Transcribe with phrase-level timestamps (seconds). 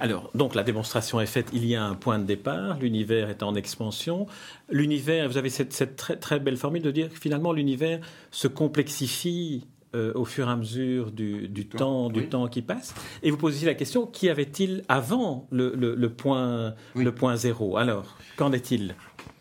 [0.00, 3.42] Alors, donc la démonstration est faite, il y a un point de départ, l'univers est
[3.42, 4.26] en expansion.
[4.70, 8.00] L'univers, vous avez cette, très, très, belle formule de dire que finalement l'univers
[8.30, 12.94] se complexifie euh, au fur et à mesure du, temps, du temps qui passe.
[13.22, 17.76] Et vous posez la question, qu'y avait-il avant le, point, le point zéro?
[17.76, 18.94] Alors, qu'en est-il?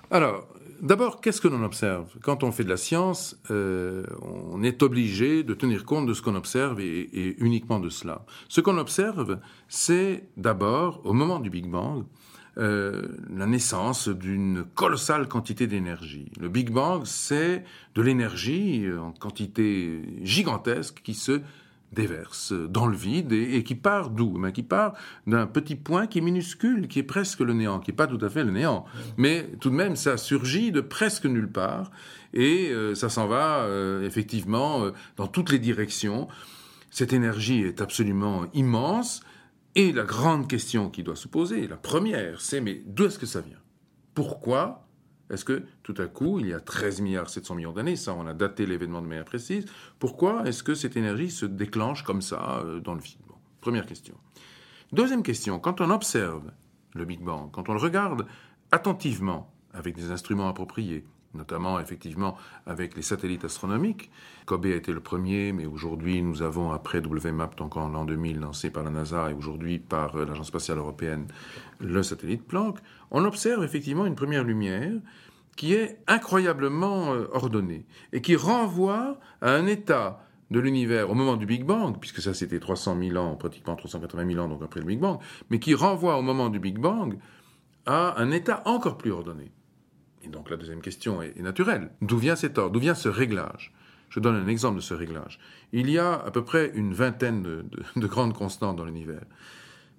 [0.10, 0.48] Alors,
[0.82, 2.08] D'abord, qu'est-ce que l'on observe?
[2.24, 6.24] Quand on fait de la science, euh, on est obligé de tenir compte de ce
[6.24, 8.26] qu'on observe et, uniquement de cela.
[8.50, 12.06] Ce qu'on observe, c'est d'abord, au moment du Big Bang,
[12.58, 16.32] euh, la naissance d'une colossale quantité d'énergie.
[16.40, 17.64] Le Big Bang, c'est
[17.94, 21.42] de l'énergie en quantité gigantesque qui se
[21.92, 24.38] déverse dans le vide et, qui part d'où?
[24.38, 24.94] Mais Qui part
[25.28, 28.24] d'un petit point qui est minuscule, qui est presque le néant, qui n'est pas tout
[28.24, 28.86] à fait le néant.
[29.18, 31.92] Mais tout de même, ça surgit de presque nulle part
[32.34, 36.28] et euh, ça s'en va euh, effectivement euh, dans toutes les directions.
[36.90, 39.22] Cette énergie est absolument immense
[39.76, 43.26] et la grande question qui doit se poser, la première, c'est mais d'où est-ce que
[43.26, 43.60] ça vient?
[44.14, 44.86] Pourquoi
[45.32, 48.28] est-ce que tout à coup, il y a 13 milliards 700 millions d'années, ça on
[48.28, 49.66] a daté l'événement de manière précise,
[49.98, 53.18] pourquoi est-ce que cette énergie se déclenche comme ça euh, dans le vide
[53.62, 54.16] Première question.
[54.92, 56.52] Deuxième question, quand on observe
[56.96, 58.26] le Big Bang, quand on le regarde
[58.72, 64.12] attentivement avec des instruments appropriés, notamment effectivement avec les satellites astronomiques.
[64.46, 68.40] Kobe a été le premier, mais aujourd'hui nous avons, après WMAP, donc en l'an 2000,
[68.40, 71.28] lancé par la NASA et aujourd'hui par euh, l'Agence spatiale européenne,
[71.80, 72.80] le satellite Planck,
[73.12, 74.94] on observe effectivement une première lumière
[75.56, 81.38] qui est incroyablement euh, ordonnée et qui renvoie à un état de l'univers au moment
[81.38, 84.82] du Big Bang, puisque ça c'était 300 000 ans, pratiquement 380 000 ans donc après
[84.82, 85.20] le Big Bang,
[85.50, 87.18] mais qui renvoie au moment du Big Bang
[87.86, 89.52] à un état encore plus ordonné.
[90.24, 91.92] Et donc la deuxième question est, naturelle.
[92.02, 92.72] D'où vient cet ordre?
[92.72, 93.74] D'où vient ce réglage?
[94.10, 95.40] Je donne un exemple de ce réglage.
[95.72, 99.24] Il y a à peu près une vingtaine de, grandes constantes dans l'univers.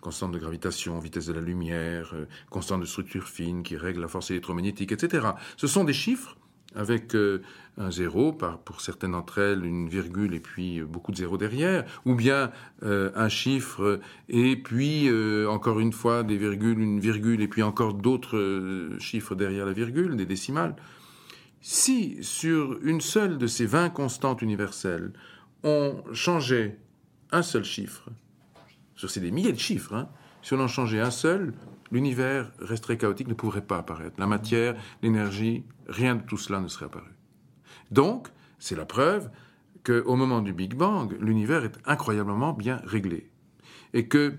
[0.01, 4.09] Constante de gravitation, vitesse de la lumière, euh, constante de structure fine qui règle la
[4.09, 5.29] force électromagnétique, etc.
[5.57, 6.37] Ce sont des chiffres
[6.75, 7.43] avec euh,
[7.79, 11.85] un zéro, pour certaines d'entre elles une virgule et puis euh, beaucoup de zéros derrière,
[12.05, 12.51] ou bien
[12.83, 15.09] euh, un chiffre et puis
[15.47, 20.17] encore une fois des virgules, une virgule et puis encore d'autres chiffres derrière la virgule,
[20.17, 20.77] des décimales.
[21.61, 25.13] Si sur une seule de ces 20 constantes universelles,
[25.63, 26.79] on changeait
[27.31, 28.09] un seul chiffre,
[28.97, 30.09] sur ces des milliers de chiffres, hein,
[30.43, 31.55] si on en changeait un seul,
[31.93, 34.19] l'univers resterait chaotique, ne pourrait pas apparaître.
[34.19, 37.13] La matière, l'énergie, rien de tout cela ne serait apparu.
[37.93, 39.31] Donc, c'est la preuve
[39.85, 43.31] qu'au moment du Big Bang, l'univers est incroyablement bien réglé.
[43.93, 44.39] Et qu'il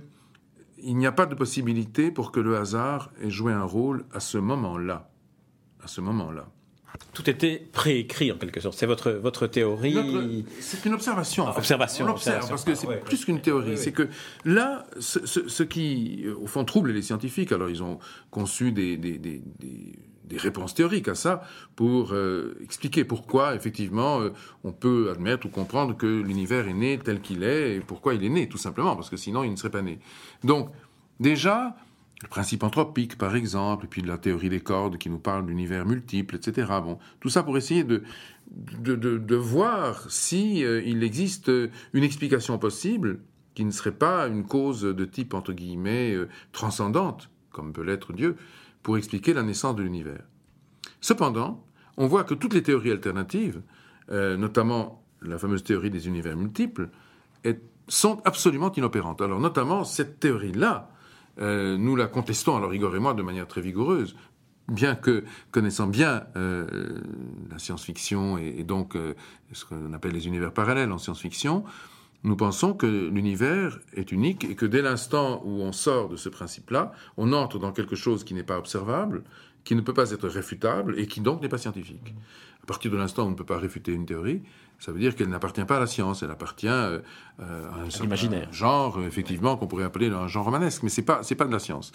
[0.83, 4.37] n'y a pas de possibilité pour que le hasard ait joué un rôle à ce
[4.39, 5.11] moment-là.
[5.81, 6.49] À ce moment-là.
[7.13, 8.77] Tout était préécrit en quelque sorte.
[8.77, 10.45] C'est votre, votre théorie.
[10.59, 11.47] C'est une observation.
[11.47, 12.05] Observation.
[12.05, 13.77] On observe parce que c'est plus qu'une théorie.
[13.77, 14.07] C'est que
[14.45, 17.99] là, ce, qui, au fond, trouble les scientifiques, alors ils ont
[18.31, 19.41] conçu des, des, des,
[20.23, 21.43] des réponses théoriques à ça
[21.75, 24.29] pour euh, expliquer pourquoi, effectivement, euh,
[24.63, 28.23] on peut admettre ou comprendre que l'univers est né tel qu'il est et pourquoi il
[28.23, 29.99] est né, tout simplement, parce que sinon il ne serait pas né.
[30.43, 30.69] Donc,
[31.19, 31.75] déjà,
[32.21, 35.85] le principe anthropique, par exemple, et puis la théorie des cordes qui nous parle d'univers
[35.85, 36.67] multiples, etc.
[36.81, 38.03] Bon, tout ça pour essayer de,
[38.49, 41.51] de, de, voir si euh, existe
[41.93, 43.19] une explication possible
[43.55, 48.13] qui ne serait pas une cause de type, entre guillemets, euh, transcendante, comme peut l'être
[48.13, 48.37] Dieu,
[48.83, 50.23] pour expliquer la naissance de l'univers.
[51.01, 51.65] Cependant,
[51.97, 53.61] on voit que toutes les théories alternatives,
[54.11, 56.89] euh, notamment la fameuse théorie des univers multiples,
[57.89, 59.21] sont absolument inopérantes.
[59.21, 60.92] Alors notamment cette théorie-là,
[61.39, 64.15] euh, nous la contestons, alors Igor et moi, de manière très vigoureuse,
[64.67, 67.01] bien que connaissant bien euh,
[67.49, 69.13] la science-fiction et, donc euh,
[69.51, 71.63] ce qu'on appelle les univers parallèles en science-fiction,
[72.23, 76.29] nous pensons que l'univers est unique et que dès l'instant où on sort de ce
[76.29, 79.23] principe-là, on entre dans quelque chose qui n'est pas observable,
[79.65, 82.13] qui ne peut pas être réfutable et qui donc n'est pas scientifique.
[82.63, 84.41] À partir de l'instant où on ne peut pas réfuter une théorie,
[84.79, 86.99] ça veut dire qu'elle n'appartient pas à la science, elle appartient euh,
[87.39, 91.03] euh, à un, certain genre, euh, effectivement, qu'on pourrait appeler un genre romanesque, mais c'est
[91.03, 91.93] pas, c'est pas de la science.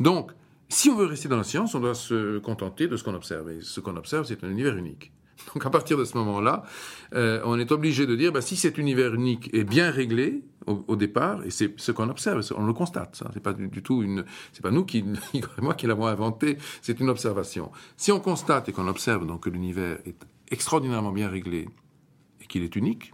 [0.00, 0.32] Donc,
[0.68, 3.50] si on veut rester dans la science, on doit se contenter de ce qu'on observe.
[3.50, 5.12] Et ce qu'on observe, c'est un univers unique.
[5.54, 6.64] Donc, à partir de ce moment-là,
[7.12, 11.44] on est obligé de dire, bah, si cet univers unique est bien réglé au, départ,
[11.44, 13.22] et c'est ce qu'on observe, on le constate.
[13.32, 15.04] C'est pas du, tout une, c'est pas nous qui,
[15.62, 17.70] moi qui l'avons inventé, c'est une observation.
[17.96, 20.16] Si on constate et qu'on observe donc que l'univers est
[20.50, 21.68] extraordinairement bien réglé
[22.46, 23.12] qu'il est unique,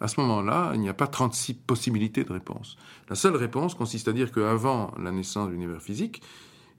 [0.00, 2.76] à ce moment-là, il n'y a pas 36 possibilités de réponse.
[3.08, 6.22] La seule réponse consiste à dire qu'avant la naissance de l'univers physique,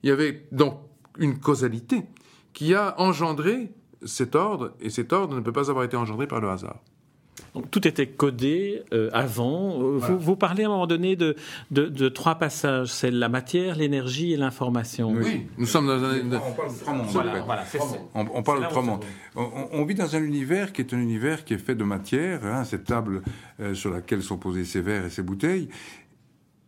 [0.02, 0.78] il y avait donc
[1.18, 2.04] une causalité
[2.52, 3.72] qui a engendré
[4.04, 6.78] cet ordre, et cet ordre ne peut pas avoir été engendré par le hasard.
[7.54, 9.80] Donc tout était codé euh, avant.
[9.82, 11.34] Euh, vous, vous, parlez à un moment donné de,
[11.70, 12.88] de, de trois passages.
[12.88, 15.12] C'est la matière, l'énergie et l'information.
[15.12, 16.18] Oui, nous sommes dans un...
[16.18, 17.06] On parle de trois mondes.
[17.10, 17.64] Voilà, voilà.
[18.14, 19.04] On, on parle de trois mondes.
[19.34, 22.44] On, on vit dans un univers qui est un univers qui est fait de matière,
[22.44, 23.22] hein, cette table
[23.60, 25.68] euh, sur laquelle sont posés ces verres et ces bouteilles,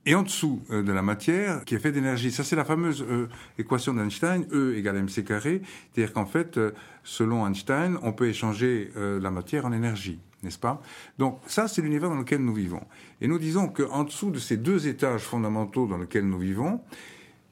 [0.07, 2.31] et en dessous euh, de la matière qui est fait d'énergie.
[2.31, 3.29] Ça, c'est la fameuse euh,
[3.59, 5.61] équation d'Einstein, E égale mc carré.
[5.93, 6.73] C'est-à-dire qu'en fait, euh,
[7.05, 10.83] selon Einstein, on peut échanger euh, la matière en énergie, n'est-ce pas?
[11.19, 12.83] Donc ça, c'est l'univers dans lequel nous vivons.
[13.21, 16.81] Et nous disons qu'en dessous de ces deux étages fondamentaux dans lesquels nous vivons,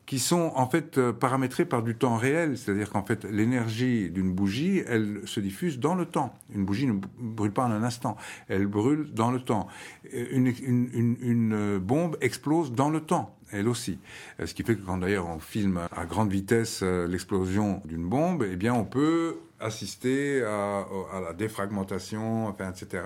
[0.06, 4.32] qui sont en fait euh, paramétrés par du temps réel, c'est-à-dire qu'en fait l'énergie d'une
[4.32, 6.34] bougie, elle se diffuse dans le temps.
[6.54, 8.16] Une bougie ne brûle pas en un instant,
[8.48, 9.68] elle brûle dans le temps.
[10.10, 13.98] Une, une, une bombe explose dans le temps elle aussi.
[14.40, 18.08] Euh, Ce qui fait que quand d'ailleurs on filme à grande vitesse euh, l'explosion d'une
[18.08, 20.86] bombe, eh bien on peut assister à,
[21.20, 23.02] la défragmentation, etc.,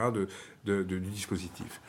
[0.65, 1.81] de, du dispositif.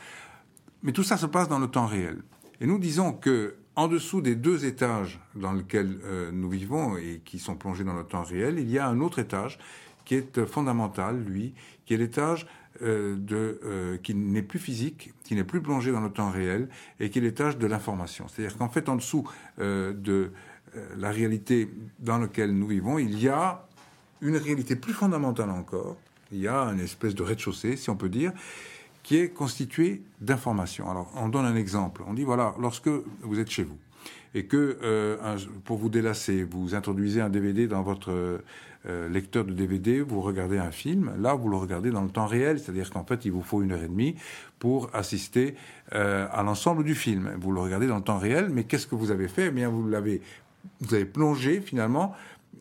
[0.82, 2.22] Mais tout ça se passe dans le temps réel.
[2.60, 7.20] Et nous disons que en dessous des deux étages dans lesquels euh, nous vivons et
[7.24, 9.58] qui sont plongés dans le temps réel, il y a un autre étage
[10.04, 11.54] qui est fondamental, lui,
[11.84, 12.46] qui est l'étage
[12.82, 16.68] euh, de, euh, qui n'est plus physique, qui n'est plus plongé dans le temps réel,
[16.98, 18.26] et qui est l'étage de l'information.
[18.26, 19.28] C'est-à-dire qu'en fait, en dessous
[19.60, 20.32] euh, de
[20.96, 23.64] la réalité dans laquelle nous vivons, il y a
[24.20, 25.96] une réalité plus fondamentale encore.
[26.32, 28.32] Il y a une espèce de rez-de-chaussée, si on peut dire,
[29.04, 30.90] qui est constitué d'informations.
[30.90, 32.02] Alors, on donne un exemple.
[32.08, 32.88] On dit, voilà, lorsque
[33.22, 33.78] vous êtes chez vous
[34.34, 35.16] et que, euh,
[35.64, 38.40] pour vous délasser, vous introduisez un DVD dans votre
[38.86, 42.26] euh, lecteur de DVD, vous regardez un film, là, vous le regardez dans le temps
[42.26, 44.14] réel, c'est-à-dire qu'en fait, il vous faut une heure et demie
[44.58, 45.54] pour assister
[45.94, 47.34] euh, à l'ensemble du film.
[47.40, 49.46] Vous le regardez dans le temps réel, mais qu'est-ce que vous avez fait?
[49.46, 50.20] Eh bien, vous l'avez,
[50.80, 52.14] vous avez plongé, finalement,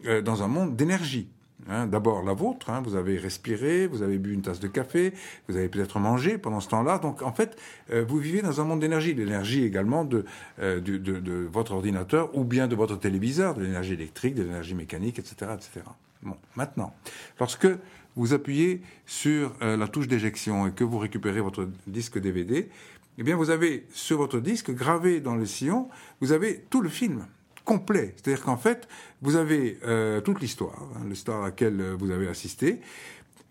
[0.05, 1.27] euh, dans un monde d'énergie.
[1.69, 5.13] Hein, D'abord la vôtre, hein, vous avez respiré, vous avez bu une tasse de café,
[5.47, 6.99] vous avez peut-être mangé pendant ce temps-là.
[6.99, 7.57] Donc en fait,
[7.91, 10.25] euh, vous vivez dans un monde d'énergie, l'énergie également de,
[10.59, 15.19] euh, de, votre ordinateur ou bien de votre téléviseur, de l'énergie électrique, de l'énergie mécanique,
[15.19, 15.85] etc., etc.
[16.21, 16.93] Bon, maintenant,
[17.39, 17.67] lorsque
[18.15, 22.69] vous appuyez sur euh, la touche d'éjection et que vous récupérez votre disque DVD,
[23.17, 25.89] eh bien vous avez sur votre disque gravé dans le sillon,
[26.19, 27.25] vous avez tout le film
[27.65, 28.13] complet.
[28.15, 28.87] C'est-à-dire qu'en fait,
[29.21, 32.81] vous avez euh, toute l'histoire, hein, l'histoire à laquelle vous avez assisté,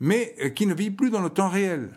[0.03, 1.89] mais euh, qui ne vit plus dans le temps réel.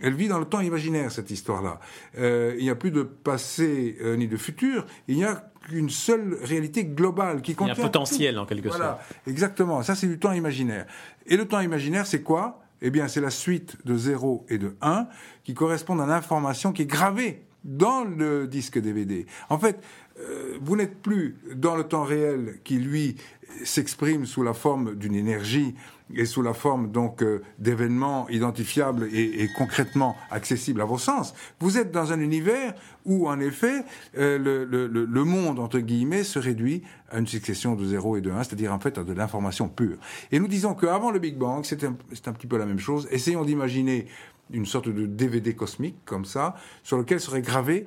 [0.00, 1.80] Elle vit dans le temps imaginaire, cette histoire-là.
[2.18, 5.88] Euh, il n'y a plus de passé euh, ni de futur, il n'y a qu'une
[5.88, 7.74] seule réalité globale qui contient...
[7.74, 8.40] Il y a un potentiel, tout.
[8.42, 9.20] en quelque voilà, sorte.
[9.26, 10.86] Exactement, ça c'est du temps imaginaire.
[11.26, 12.60] Et le temps imaginaire, c'est quoi?
[12.82, 15.06] Eh bien, c'est la suite de 0 et de 1
[15.42, 19.26] qui correspondent à l'information qui est gravée dans le disque DVD.
[19.48, 19.80] En fait,
[20.20, 23.16] euh, vous n'êtes plus dans le temps réel qui, lui,
[23.64, 25.74] s'exprime sous la forme d'une énergie
[26.14, 31.34] et sous la forme donc euh, d'événements identifiables et, et, concrètement accessibles à vos sens.
[31.60, 32.74] Vous êtes dans un univers
[33.06, 33.84] où, en effet,
[34.18, 38.20] euh, le, le, le, monde entre guillemets se réduit à une succession de 0 et
[38.20, 39.96] de 1, c'est-à-dire en fait à de l'information pure.
[40.30, 41.96] Et nous disons qu'avant le Big Bang, c'est un,
[42.26, 43.08] un petit peu la même chose.
[43.10, 44.06] Essayons d'imaginer
[44.50, 47.86] une sorte de DVD cosmique comme ça, sur lequel serait gravé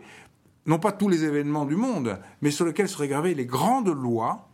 [0.65, 4.49] non pas tous les événements du monde, mais sur lequel seraient gravées les grandes lois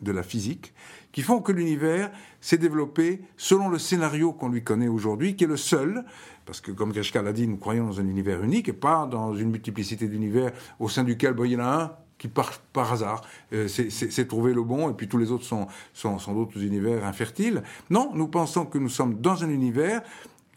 [0.00, 0.72] de la physique
[1.12, 2.10] qui font que l'univers
[2.40, 6.04] s'est développé selon le scénario qu'on lui connaît aujourd'hui, qui est le seul,
[6.46, 9.34] parce que comme Grishka l'a dit, nous croyons dans un univers unique et pas dans
[9.34, 13.22] une multiplicité d'univers au sein duquel il y en a un qui par, par hasard
[13.54, 17.04] euh, c'est trouvé le bon et puis tous les autres sont, sont, sont d'autres univers
[17.04, 17.62] infertiles.
[17.88, 20.02] Non, nous pensons que nous sommes dans un univers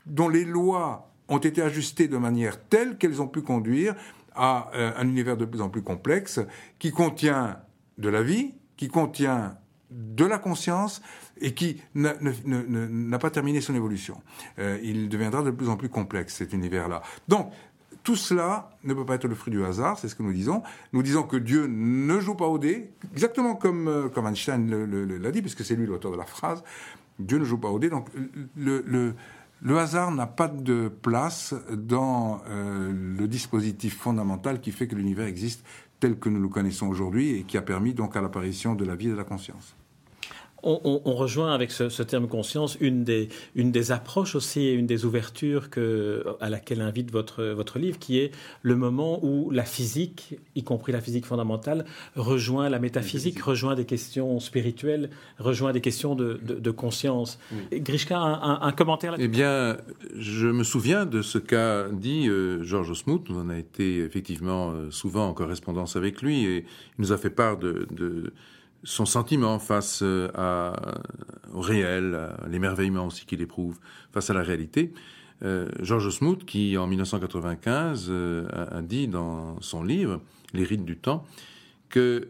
[0.06, 3.96] dont les lois ont été ajustées de manière telle qu'elles ont pu conduire
[4.36, 6.40] à euh, un univers de plus en plus complexe
[6.80, 7.60] qui contient
[7.98, 9.58] de la vie, qui contient
[9.92, 11.02] de la conscience
[11.40, 14.22] et qui n'a pas terminé son évolution.
[14.60, 17.02] Euh, il deviendra de plus en plus complexe, cet univers-là.
[17.28, 17.52] Donc,
[18.04, 20.62] tout cela ne peut pas être le fruit du hasard, c'est ce que nous disons.
[20.92, 24.68] Nous disons que Dieu ne joue pas au dé, exactement comme, euh, comme Einstein
[25.22, 26.64] l'a dit, puisque c'est lui l'auteur de la phrase.
[27.20, 27.90] Dieu ne joue pas au dé.
[27.90, 28.10] Donc,
[28.58, 29.14] le, le
[29.64, 35.26] le hasard n'a pas de place dans euh, le dispositif fondamental qui fait que l'univers
[35.26, 35.66] existe
[36.02, 38.96] tel que nous le connaissons aujourd'hui et qui a permis donc à l'apparition de la
[38.96, 39.76] vie et de la conscience
[40.64, 44.62] on, on, on, rejoint avec ce, ce, terme conscience une des, une des approches aussi
[44.62, 49.20] et une des ouvertures que, à laquelle invite votre, votre livre, qui est le moment
[49.24, 55.10] où la physique, y compris la physique fondamentale, rejoint la métaphysique, rejoint des questions spirituelles,
[55.38, 57.40] rejoint des questions de, de, de conscience.
[57.52, 57.82] Oui.
[57.82, 59.26] Grishka, un, un, un commentaire là-dessus?
[59.26, 59.78] Eh bien,
[60.18, 63.24] je me souviens de ce qu'a dit euh, Georges Osmout.
[63.30, 66.66] On a été effectivement euh, souvent en correspondance avec lui et il
[67.00, 68.34] nous a fait part de, de
[68.84, 71.00] son sentiment face euh, à,
[71.54, 73.80] au réel, à l'émerveillement aussi qu'il éprouve
[74.12, 74.94] face à la réalité.
[75.44, 80.22] euh, George Smoot, qui en 1995 euh, a, dit dans son livre
[80.54, 81.26] Les rites du temps
[81.90, 82.30] que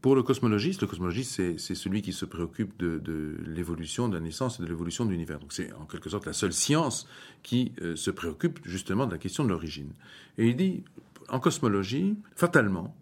[0.00, 4.60] pour le cosmologiste, le cosmologiste, c'est celui qui se préoccupe de, l'évolution de la naissance
[4.60, 5.40] et de l'évolution de l'univers.
[5.40, 7.08] Donc c'est en quelque sorte la seule science
[7.42, 9.90] qui se préoccupe justement de la question de l'origine.
[10.38, 10.84] Et il dit,
[11.28, 12.94] en cosmologie, fatalement,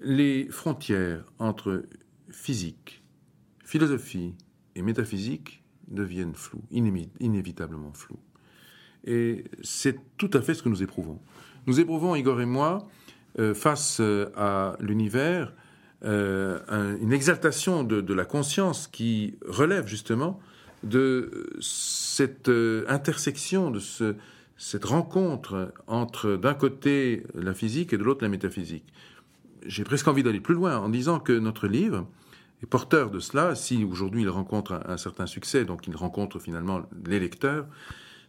[0.00, 1.84] les frontières entre
[2.30, 3.02] physique,
[3.64, 4.34] philosophie
[4.74, 8.20] et métaphysique deviennent floues, inévitablement floues.
[9.04, 11.20] Et c'est tout à fait ce que nous éprouvons.
[11.66, 12.88] Nous éprouvons, Igor et moi,
[13.38, 15.52] euh, face euh, à l'univers,
[16.04, 20.40] euh, une exaltation de, la conscience qui relève justement
[20.82, 22.50] de cette
[22.88, 23.80] intersection, de
[24.56, 28.92] cette rencontre entre d'un côté la physique et de l'autre la métaphysique.
[29.66, 32.06] J'ai presque envie d'aller plus loin en disant que notre livre
[32.62, 33.54] est porteur de cela.
[33.54, 37.66] Si aujourd'hui il rencontre un, certain succès, donc il rencontre finalement les lecteurs,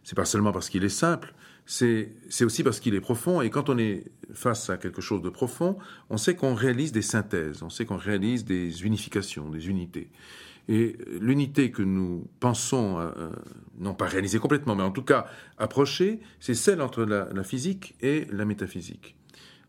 [0.04, 1.34] c'est pas seulement parce qu'il est simple,
[1.66, 2.10] c'est
[2.42, 3.42] aussi parce qu'il est profond.
[3.42, 5.76] Et quand on est face à quelque chose de profond,
[6.08, 10.10] on sait qu'on réalise des synthèses, on sait qu'on réalise des unifications, des unités.
[10.68, 13.30] Et l'unité que nous pensons, euh, euh,
[13.78, 15.26] non pas réaliser complètement, mais en tout cas
[15.58, 19.16] approcher, c'est celle entre la physique et la métaphysique.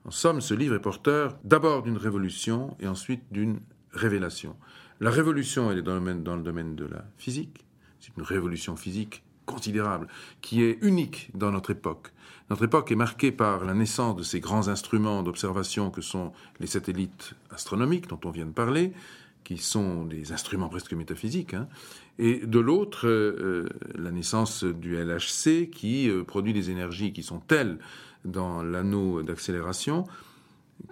[0.03, 3.59] En somme, ce livre est porteur d'abord d'une révolution et ensuite d'une
[3.91, 4.55] révélation.
[4.99, 7.65] La révolution, elle est dans le domaine, de la physique.
[7.99, 10.07] C'est une révolution physique considérable,
[10.41, 12.13] qui est unique dans notre époque.
[12.49, 16.67] Notre époque est marquée par la naissance de ces grands instruments d'observation que sont les
[16.67, 18.93] satellites astronomiques dont on vient de parler,
[19.43, 21.67] qui sont des instruments presque métaphysiques, hein.
[22.19, 27.39] et de l'autre, euh, la naissance du LHC qui euh, produit des énergies qui sont
[27.39, 27.79] telles
[28.25, 30.05] dans l'anneau d'accélération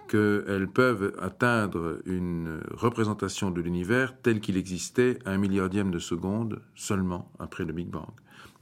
[0.08, 7.30] qu'elles peuvent atteindre une représentation de l'univers tel qu'il existait un milliardième de seconde seulement
[7.38, 8.10] après le Big Bang.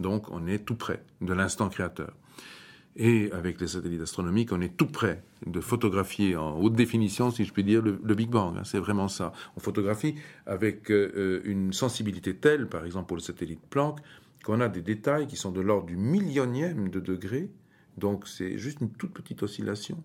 [0.01, 2.13] Donc on est tout près de l'instant créateur.
[2.97, 7.45] Et avec les satellites astronomiques, on est tout près de photographier en haute définition, si
[7.45, 8.57] je puis dire, le, Big Bang.
[8.59, 8.63] Hein.
[8.65, 9.33] c'est vraiment ça.
[9.57, 14.01] On photographie avec euh, une sensibilité telle, par exemple pour le satellite Planck,
[14.45, 17.51] qu'on a des détails qui sont de l'ordre du millionième de degré.
[17.99, 20.02] Donc c'est juste une toute petite oscillation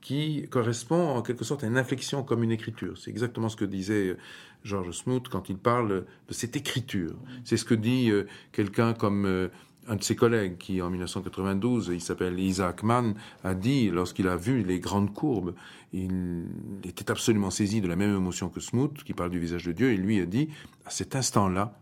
[0.00, 2.96] qui correspond en quelque sorte à une inflexion comme une écriture.
[2.96, 4.18] C'est exactement ce que disait euh,
[4.62, 7.16] George Smoot quand il parle de cette écriture.
[7.44, 9.48] C'est ce que dit euh, quelqu'un comme euh,
[9.88, 14.36] un de ses collègues qui, en 1992, il s'appelle Isaac Mann, a dit, lorsqu'il a
[14.36, 15.54] vu les grandes courbes,
[15.92, 16.44] il
[16.84, 19.92] était absolument saisi de la même émotion que Smoot, qui parle du visage de Dieu,
[19.92, 20.48] et lui a dit,
[20.84, 21.78] à cet instant-là,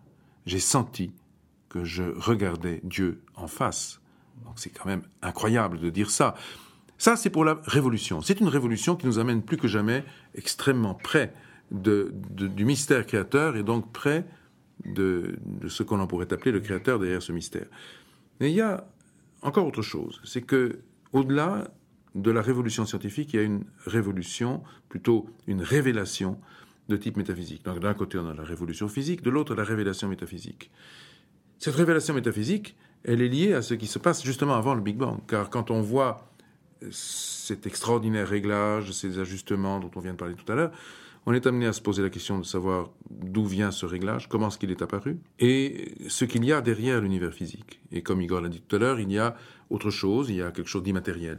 [0.47, 1.13] j'ai senti
[1.69, 4.01] que je regardais Dieu en face.
[4.45, 6.35] Donc c'est quand même incroyable de dire ça.
[6.99, 8.21] Ça, c'est pour la révolution.
[8.21, 11.35] C'est une révolution qui nous amène plus que jamais extrêmement près
[11.71, 14.25] du mystère créateur et donc près
[14.85, 15.37] de,
[15.69, 17.67] ce qu'on pourrait appeler le créateur derrière ce mystère.
[18.41, 18.87] Mais il y a
[19.43, 20.81] encore autre chose, c'est que
[21.13, 21.69] au-delà
[22.15, 26.39] de la révolution scientifique, il y a une révolution, plutôt une révélation
[26.89, 27.65] de type métaphysique.
[27.65, 30.71] Donc d'un côté, on a la révolution physique, de l'autre, la révélation métaphysique.
[31.59, 34.97] Cette révélation métaphysique, elle est liée à ce qui se passe justement avant le Big
[34.97, 36.29] Bang, car quand on voit
[36.91, 40.73] cet extraordinaire réglage, ces ajustements dont on vient de parler tout à l'heure,
[41.27, 44.49] on est amené à se poser la question de savoir d'où vient ce réglage, comment
[44.49, 47.81] est-ce qu'il est apparu, et ce qu'il y a derrière l'univers physique.
[47.93, 49.35] Et comme Igor l'a dit tout à l'heure, il y a
[49.71, 51.39] autre chose, il y a quelque chose d'immatériel.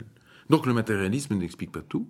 [0.50, 2.08] Donc le matérialisme n'explique pas tout.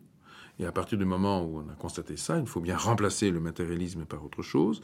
[0.59, 3.41] Et à partir du moment où on a constaté ça, il faut bien remplacer le
[3.41, 4.81] matérialisme par autre chose.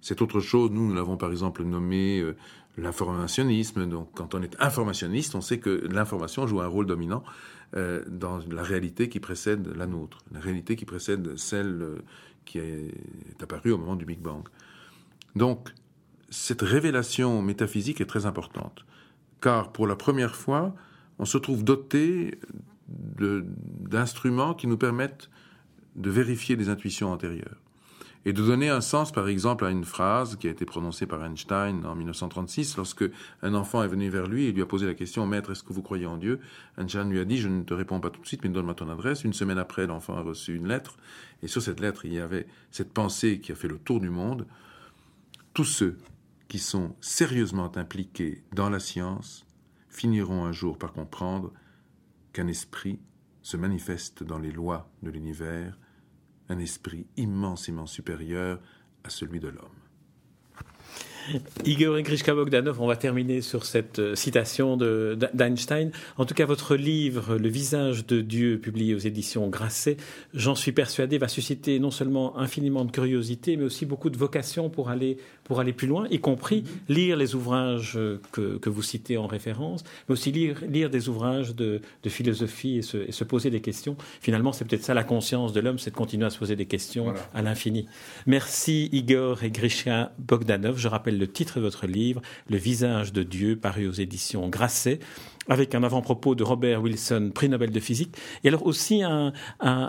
[0.00, 2.36] Cette autre chose, nous, nous l'avons par exemple nommé euh,
[2.76, 3.86] l'informationnisme.
[3.86, 7.22] Donc quand on est informationniste, on sait que l'information joue un rôle dominant
[7.76, 11.98] euh, dans la réalité qui précède la nôtre, la réalité qui précède celle euh,
[12.44, 14.44] qui est apparue au moment du Big Bang.
[15.34, 15.70] Donc,
[16.30, 18.84] cette révélation métaphysique est très importante,
[19.40, 20.74] car pour la première fois,
[21.18, 22.38] on se trouve doté
[22.88, 25.30] d'instruments qui nous permettent
[25.96, 27.63] de vérifier des intuitions antérieures
[28.24, 31.22] et de donner un sens, par exemple, à une phrase qui a été prononcée par
[31.24, 33.04] Einstein en 1936, lorsque
[33.42, 35.72] un enfant est venu vers lui et lui a posé la question, Maître, est-ce que
[35.72, 36.40] vous croyez en Dieu?
[36.78, 38.88] Einstein lui a dit, je ne te réponds pas tout de suite, mais donne-moi ton
[38.88, 39.24] adresse.
[39.24, 40.96] Une semaine après, l'enfant a reçu une lettre,
[41.42, 44.08] et sur cette lettre, il y avait cette pensée qui a fait le tour du
[44.08, 44.46] monde.
[45.52, 45.98] Tous ceux
[46.48, 49.46] qui sont sérieusement impliqués dans la science
[49.88, 51.52] finiront un jour par comprendre
[52.32, 52.98] qu'un esprit
[53.42, 55.78] se manifeste dans les lois de l'univers
[56.48, 58.60] un esprit immensément supérieur
[59.04, 59.83] à celui de l'homme.
[61.64, 65.90] Igor Grishka Bogdanov, on va terminer sur cette euh, citation d'Einstein.
[66.18, 69.96] En tout cas, votre livre, Le visage de Dieu, publié aux éditions Grasset,
[70.34, 74.68] j'en suis persuadé, va susciter non seulement infiniment de curiosité, mais aussi beaucoup de vocation
[74.68, 76.94] pour aller, pour aller plus loin, y compris mm-hmm.
[76.94, 77.98] lire les ouvrages
[78.32, 82.78] que, que, vous citez en référence, mais aussi lire, lire des ouvrages de, de philosophie
[82.78, 83.96] et se, et se, poser des questions.
[84.20, 86.66] Finalement, c'est peut-être ça la conscience de l'homme, c'est de continuer à se poser des
[86.66, 87.86] questions à l'infini.
[88.26, 90.78] Merci Igor et Grishka Bogdanov.
[90.78, 94.98] Je rappelle le titre de votre livre, Le visage de Dieu, paru aux éditions Grasset
[95.48, 99.32] avec un avant-propos de Robert Wilson, prix Nobel de physique, et alors aussi un,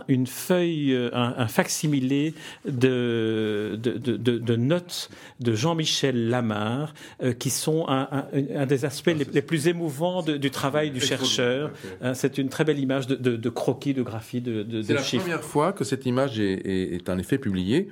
[0.08, 2.34] une feuille, euh, un, facsimilé
[2.68, 5.10] de, de, de, notes
[5.40, 6.94] de Jean-Michel Lamar,
[7.24, 8.26] euh, qui sont un,
[8.66, 11.72] des aspects les, plus émouvants du travail du chercheur.
[12.02, 15.44] Hein, c'est une très belle image de, croquis, de graphie, de, de, C'est la première
[15.44, 17.90] fois que cette image est, est, en effet publiée.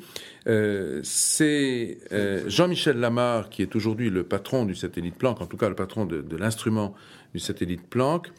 [0.47, 1.99] Euh, c'est
[2.47, 6.05] Jean-Michel Lamar, qui est aujourd'hui le patron du satellite Planck, en tout cas le patron
[6.05, 6.93] de, l'instrument
[7.33, 8.31] du satellite Planck,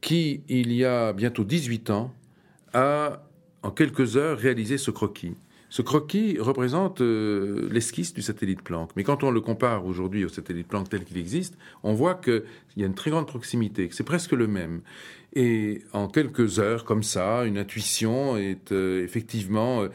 [0.00, 2.12] qui, il y a bientôt 18 ans,
[2.72, 3.22] a,
[3.62, 5.34] en quelques heures, réalisé ce croquis.
[5.70, 8.90] Ce croquis représente euh, l'esquisse du satellite Planck.
[8.96, 12.42] Mais quand on le compare aujourd'hui au satellite Planck tel qu'il existe, on voit qu'il
[12.78, 14.80] y a une très grande proximité, que c'est presque le même.
[15.34, 19.88] Et en quelques heures, comme ça, une intuition est euh, effectivement euh,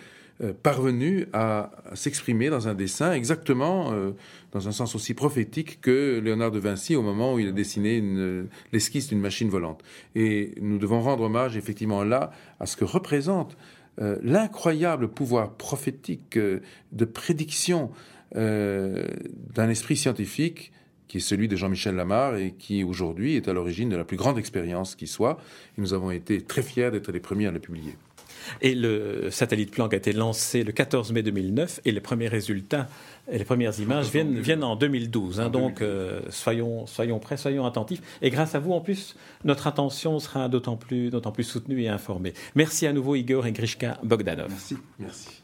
[0.61, 4.11] parvenu à, s'exprimer dans un dessin exactement euh,
[4.51, 8.03] dans un sens aussi prophétique que Léonard de Vinci au moment où il a dessiné
[8.71, 9.83] l'esquisse d'une machine volante.
[10.15, 13.57] Et nous devons rendre hommage effectivement là à ce que représente
[14.01, 17.91] euh, l'incroyable pouvoir prophétique de prédiction
[18.35, 20.71] d'un esprit scientifique
[21.07, 24.17] qui est celui de Jean-Michel Lamar et qui aujourd'hui est à l'origine de la plus
[24.17, 25.37] grande expérience qui soit.
[25.77, 27.93] Et nous avons été très fiers d'être les premiers à le publier.
[28.61, 32.87] Et le satellite Planck a été lancé le 14 mai 2009 et les premiers résultats
[33.31, 35.39] et les premières images viennent, viennent en 2012.
[35.39, 38.01] Hein, donc euh, soyons, soyons prêts, soyons attentifs.
[38.21, 41.89] Et grâce à vous, en plus, notre attention sera d'autant plus, d'autant plus soutenue et
[41.89, 42.33] informée.
[42.55, 44.49] Merci à nouveau Igor et Grishka Bogdanov.
[44.49, 44.77] Merci.
[44.99, 45.43] Merci.